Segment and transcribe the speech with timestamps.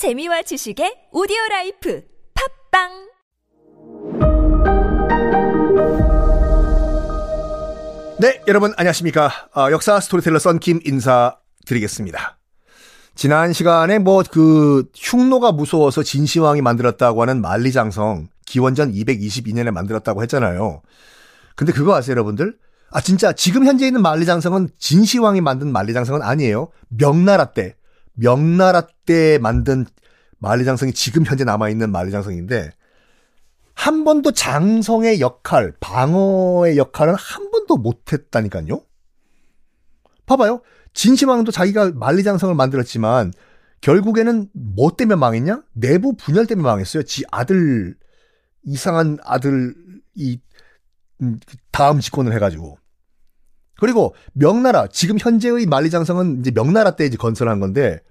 [0.00, 2.00] 재미와 지식의 오디오 라이프
[2.72, 2.88] 팝빵
[8.18, 9.30] 네, 여러분 안녕하십니까?
[9.52, 12.38] 아, 역사 스토리텔러 썬킴 인사드리겠습니다.
[13.14, 20.80] 지난 시간에 뭐 그 흉노가 무서워서 진시황이 만들었다고 하는 만리장성 기원전 222년에 만들었다고 했잖아요.
[21.56, 22.56] 근데 그거 아세요, 여러분들?
[22.90, 26.70] 아 진짜 지금 현재 있는 만리장성은 진시황이 만든 만리장성은 아니에요.
[26.88, 27.76] 명나라 때
[28.20, 29.86] 명나라 때 만든
[30.38, 32.72] 만리장성이 지금 현재 남아 있는 만리장성인데
[33.74, 38.82] 한 번도 장성의 역할, 방어의 역할은 한 번도 못했다니까요.
[40.26, 40.60] 봐봐요.
[40.92, 43.32] 진시황도 자기가 만리장성을 만들었지만
[43.80, 45.62] 결국에는 뭐 때문에 망했냐?
[45.72, 47.04] 내부 분열 때문에 망했어요.
[47.04, 47.96] 지 아들
[48.64, 50.42] 이상한 아들이
[51.22, 52.78] 음, 다음 집권을 해가지고.
[53.78, 58.02] 그리고 명나라 지금 현재의 만리장성은 이제 명나라 때 이제 건설한 건데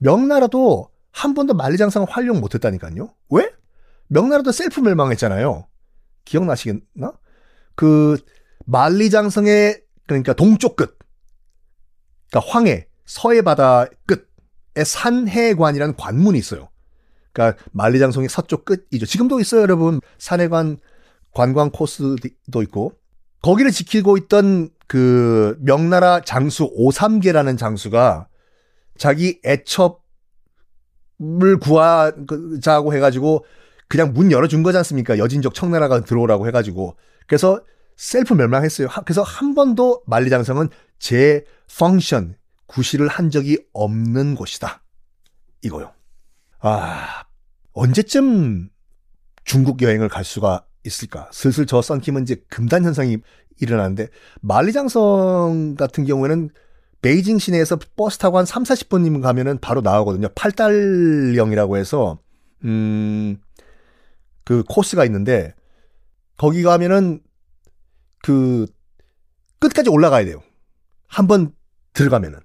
[0.00, 3.14] 명나라도 한 번도 만리장성을 활용 못했다니까요.
[3.30, 3.52] 왜?
[4.08, 5.66] 명나라도 셀프 멸망했잖아요.
[6.24, 7.12] 기억나시겠나?
[7.74, 8.18] 그
[8.66, 10.98] 만리장성의 그러니까 동쪽 끝,
[12.30, 16.68] 그러니까 황해 서해 바다 끝에 산해관이라는 관문이 있어요.
[17.32, 19.06] 그러니까 만리장성의 서쪽 끝이죠.
[19.06, 20.00] 지금도 있어요, 여러분.
[20.18, 20.78] 산해관
[21.32, 22.92] 관광 코스도 있고
[23.42, 28.26] 거기를 지키고 있던 그 명나라 장수 오삼계라는 장수가
[28.98, 29.98] 자기 애첩을
[31.60, 33.44] 구하자고 해가지고
[33.88, 35.18] 그냥 문 열어준 거지 않습니까?
[35.18, 37.60] 여진족 청나라가 들어오라고 해가지고 그래서
[37.96, 38.88] 셀프 멸망했어요.
[39.04, 41.44] 그래서 한 번도 만리장성은 제
[41.78, 44.82] 펑션 구실을 한 적이 없는 곳이다.
[45.62, 45.92] 이거요.
[46.60, 47.24] 아
[47.72, 48.70] 언제쯤
[49.44, 51.28] 중국 여행을 갈 수가 있을까?
[51.32, 53.18] 슬슬 저 썬킴은 이제 금단 현상이
[53.60, 54.08] 일어나는데
[54.40, 56.50] 만리장성 같은 경우에는
[57.02, 60.28] 베이징 시내에서 버스 타고 한 3, 40분이면 가면은 바로 나오거든요.
[60.34, 62.18] 팔달령이라고 해서
[62.64, 63.38] 음,
[64.44, 65.54] 그 코스가 있는데
[66.36, 67.20] 거기 가면은
[68.22, 68.66] 그
[69.60, 70.42] 끝까지 올라가야 돼요.
[71.06, 71.52] 한번
[71.92, 72.38] 들어가면은.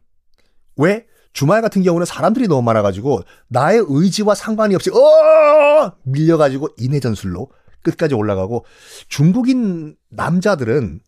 [0.78, 1.06] 왜?
[1.34, 7.52] 주말 같은 경우는 사람들이 너무 많아가지고 나의 의지와 상관이 없이 어 밀려가지고 인해 전술로
[7.82, 8.66] 끝까지 올라가고
[9.10, 11.02] 중국인 남자들은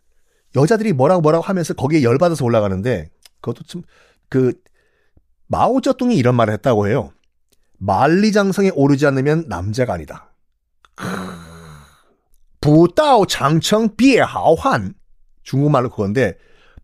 [0.56, 3.10] 여자들이 뭐라고 뭐라고 하면서 거기에 열받아서 올라가는데
[3.42, 4.54] 그것도 좀그
[5.48, 7.12] 마오쩌둥이 이런 말을 했다고 해요.
[7.78, 10.32] 만리장성에 오르지 않으면 남자가 아니다.
[12.62, 14.96] 부다오 장청 비하오한
[15.44, 16.38] 중국말로 그건데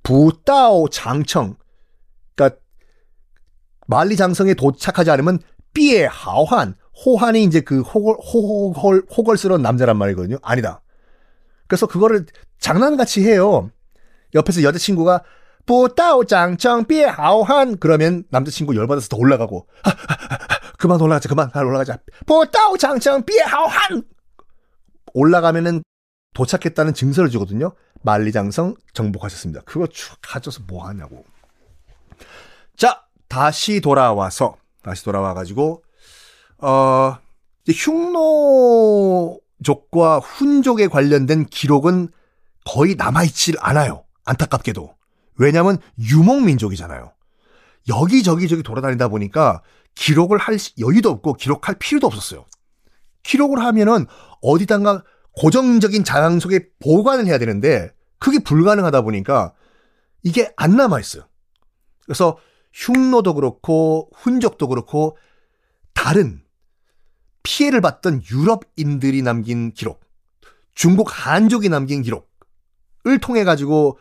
[0.04, 1.56] 부다오 장청
[2.36, 2.60] 그러니까
[3.88, 5.40] 만리장성에 도착하지 않으면
[5.74, 6.76] 비하오한
[7.06, 10.38] 호환이 이제 그 호걸, 호걸, 호걸스러운 남자란 말이거든요.
[10.42, 10.82] 아니다.
[11.68, 12.28] 그래서 그거를
[12.60, 13.72] 장난같이 해요.
[14.36, 15.24] 옆에서 여자친구가
[15.66, 22.00] 부다오 장청 비하오한 그러면 남자친구 열받아서 더 올라가고 아, 아, 아, 그만 올라가자 그만 올라가자
[22.26, 24.04] 부다오 장청 비하오한
[25.14, 25.84] 올라가면은
[26.34, 27.74] 도착했다는 증서를 주거든요.
[28.02, 29.62] 만리장성 정복하셨습니다.
[29.66, 31.24] 그거 쭉 가져서 뭐 하냐고.
[32.76, 35.84] 자, 다시 돌아와서 다시 돌아와 가지고
[36.58, 37.18] 어
[37.68, 39.30] 흉노족과
[40.20, 42.10] 훈족에 관련된 기록은
[42.66, 44.04] 거의 남아있질 않아요.
[44.26, 44.96] 안타깝게도.
[45.36, 47.12] 왜냐하면 유목민족이잖아요.
[47.90, 49.62] 여기저기 저기 돌아다니다 보니까
[49.96, 52.46] 기록을 할 여유도 없고 기록할 필요도 없었어요.
[53.24, 54.06] 기록을 하면은
[54.42, 55.04] 어디단가
[55.36, 59.54] 고정적인 장속에 보관을 해야 되는데 그게 불가능하다 보니까
[60.24, 61.28] 이게 안 남아 있어요.
[62.06, 62.38] 그래서
[62.74, 65.18] 흉노도 그렇고 훈족도 그렇고
[65.94, 66.42] 다른
[67.44, 70.02] 피해를 받던 유럽인들이 남긴 기록,
[70.74, 74.00] 중국 한족이 남긴 기록을 통해 가지고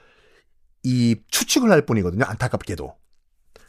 [0.83, 2.25] 이 추측을 할 뿐이거든요.
[2.25, 2.97] 안타깝게도.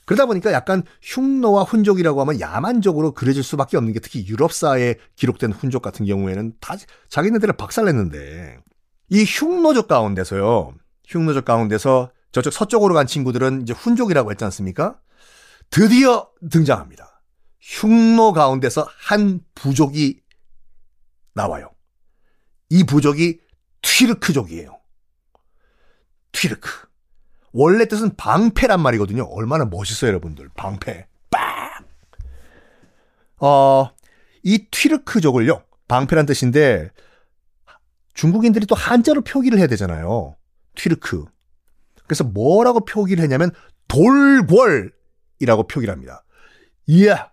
[0.06, 5.82] 그러다 보니까 약간 흉노와 훈족이라고 하면 야만적으로 그려질 수밖에 없는 게 특히 유럽사에 기록된 훈족
[5.82, 6.76] 같은 경우에는 다
[7.10, 8.58] 자기네들을 박살냈는데
[9.10, 10.74] 이 흉노족 가운데서요.
[11.08, 15.00] 흉노족 가운데서 저쪽 서쪽으로 간 친구들은 이제 훈족이라고 했지 않습니까?
[15.70, 17.22] 드디어 등장합니다.
[17.62, 20.20] 흉노 가운데서 한 부족이
[21.34, 21.72] 나와요.
[22.70, 23.40] 이 부족이
[23.82, 24.80] 튀르크족이에요.
[26.32, 26.88] 튀르크.
[27.54, 29.24] 원래 뜻은 방패란 말이거든요.
[29.24, 30.50] 얼마나 멋있어요, 여러분들.
[30.56, 31.08] 방패.
[31.30, 31.86] 빵!
[33.40, 33.92] 어,
[34.44, 35.64] 이 튀르크족을요.
[35.88, 36.90] 방패란 뜻인데
[38.14, 40.36] 중국인들이 또 한자로 표기를 해야 되잖아요.
[40.76, 41.26] 튀르크.
[42.08, 43.52] 그래서 뭐라고 표기를 했냐면
[43.88, 46.24] 돌궐이라고 표기를 합니다.
[46.88, 47.32] 이야!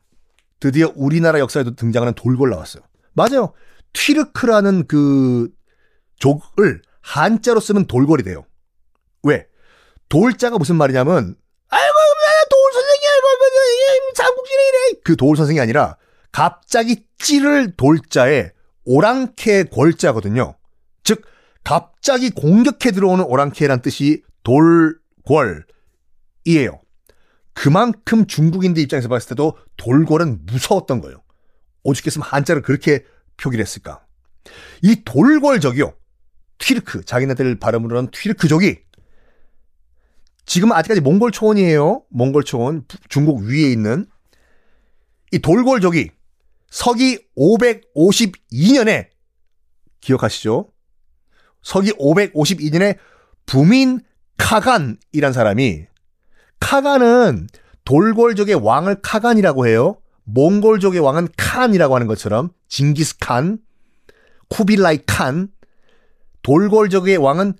[0.60, 2.82] 드디어 우리나라 역사에도 등장하는 돌궐 나왔어요.
[3.14, 3.52] 맞아요.
[3.94, 5.50] 튀르크라는 그
[6.16, 8.44] 족을 한자로 쓰면 돌궐이 돼요.
[9.22, 9.46] 왜?
[10.10, 11.34] 돌자가 무슨 말이냐면
[11.68, 11.94] 아이고
[12.50, 15.96] 돌 선생님 삼국지를 이래 그 도울 선생이 아니라
[16.32, 18.50] 갑자기 찌를 돌자에
[18.84, 20.56] 오랑캐 골자거든요.
[21.04, 21.22] 즉
[21.64, 25.62] 갑자기 공격해 들어오는 오랑캐란 뜻이 돌궐이에요.
[27.52, 31.22] 그만큼 중국인들 입장에서 봤을 때도 돌궐은 무서웠던 거예요.
[31.84, 33.04] 오죽했으면 한자를 그렇게
[33.36, 34.04] 표기를 했을까.
[34.82, 35.94] 이 돌궐족이요.
[36.58, 38.78] 튀르크, 자기네들 발음으로는 튀르크족이
[40.50, 42.02] 지금 아직까지 몽골 초원이에요.
[42.08, 44.04] 몽골 초원, 중국 위에 있는
[45.30, 46.10] 이 돌궐족이
[46.68, 49.10] 서기 552년에
[50.00, 50.72] 기억하시죠?
[51.62, 52.96] 서기 552년에
[53.46, 54.00] 부민
[54.38, 55.86] 카간이란 사람이
[56.58, 57.46] 카간은
[57.84, 59.98] 돌궐족의 왕을 카간이라고 해요.
[60.24, 63.60] 몽골족의 왕은 칸이라고 하는 것처럼 징기스 칸,
[64.48, 65.52] 쿠빌라이 칸,
[66.42, 67.54] 돌궐족의 왕은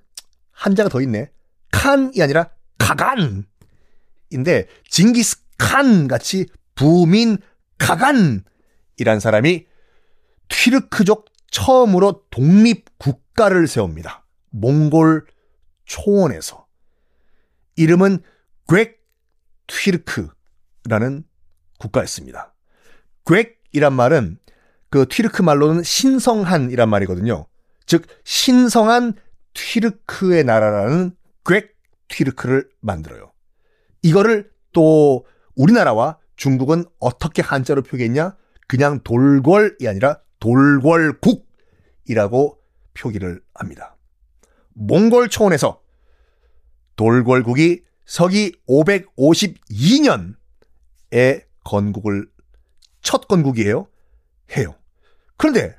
[0.50, 1.30] 한자가 더 있네.
[1.70, 2.50] 칸이 아니라
[2.90, 7.38] 카간인데 징기스칸 같이 부민
[7.78, 9.66] 카간이란 사람이
[10.48, 14.26] 튀르크족 처음으로 독립 국가를 세웁니다.
[14.50, 15.26] 몽골
[15.84, 16.66] 초원에서
[17.76, 18.22] 이름은
[18.66, 18.98] 괵
[19.66, 21.24] 튀르크라는
[21.78, 22.54] 국가였습니다.
[23.24, 24.38] 괵이란 말은
[24.90, 27.46] 그 튀르크 말로는 신성한이란 말이거든요.
[27.86, 29.14] 즉 신성한
[29.54, 31.79] 튀르크의 나라라는 괵
[32.10, 33.32] 튀르크를 만들어요.
[34.02, 35.24] 이거를 또
[35.56, 38.36] 우리나라와 중국은 어떻게 한자로 표기했냐?
[38.66, 42.58] 그냥 돌궐이 아니라 돌궐국이라고
[42.94, 43.96] 표기를 합니다.
[44.74, 45.80] 몽골 초원에서
[46.96, 52.28] 돌궐국이 서기 552년에 건국을
[53.02, 53.86] 첫 건국이에요.
[54.56, 54.74] 해요.
[55.36, 55.76] 그런데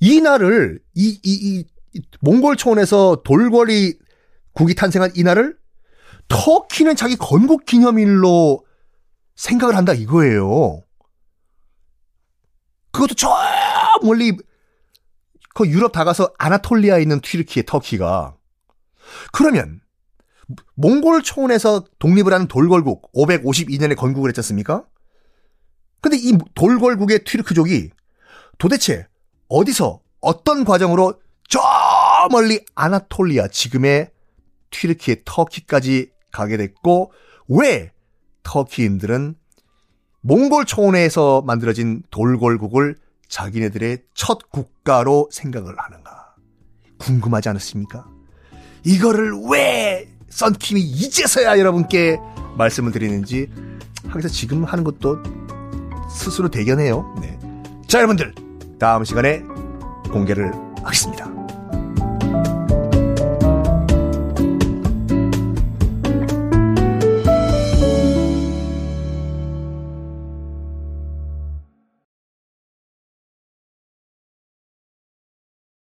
[0.00, 1.64] 이 날을 이, 이,
[1.94, 3.94] 이 몽골 초원에서 돌궐이
[4.58, 5.56] 국이 탄생한 이 날을
[6.26, 8.66] 터키는 자기 건국 기념일로
[9.36, 10.82] 생각을 한다 이거예요.
[12.90, 13.28] 그것도 저
[14.02, 14.36] 멀리
[15.54, 18.36] 그 유럽 다가서 아나톨리아에 있는 튀르키의 터키가
[19.32, 19.80] 그러면
[20.74, 24.84] 몽골 초원에서 독립을 한 돌궐국 552년에 건국을 했지 않습니까?
[26.00, 27.90] 근데 이 돌궐국의 튀르크족이
[28.58, 29.06] 도대체
[29.48, 31.60] 어디서 어떤 과정으로 저
[32.32, 34.10] 멀리 아나톨리아 지금의
[34.70, 37.12] 튀르키의 터키까지 가게 됐고
[37.48, 37.92] 왜
[38.42, 39.34] 터키인들은
[40.20, 42.96] 몽골 초원에서 만들어진 돌궐국을
[43.28, 46.34] 자기네들의 첫 국가로 생각을 하는가
[46.98, 48.06] 궁금하지 않으십니까?
[48.84, 52.18] 이거를 왜 썬킴이 이제서야 여러분께
[52.56, 53.50] 말씀을 드리는지
[54.08, 55.22] 항상 지금 하는 것도
[56.10, 57.14] 스스로 대견해요.
[57.20, 57.38] 네.
[57.86, 58.34] 자 여러분들
[58.78, 59.42] 다음 시간에
[60.10, 61.37] 공개를 하겠습니다.